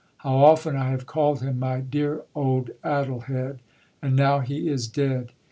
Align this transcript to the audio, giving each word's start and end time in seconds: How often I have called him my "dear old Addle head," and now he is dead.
How 0.17 0.37
often 0.37 0.75
I 0.75 0.89
have 0.89 1.05
called 1.05 1.41
him 1.43 1.59
my 1.59 1.79
"dear 1.79 2.23
old 2.33 2.71
Addle 2.83 3.19
head," 3.19 3.59
and 4.01 4.15
now 4.15 4.39
he 4.39 4.67
is 4.67 4.87
dead. 4.87 5.31